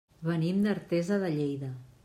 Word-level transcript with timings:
Venim 0.29 0.63
d'Artesa 0.67 1.21
de 1.25 1.31
Lleida. 1.37 1.73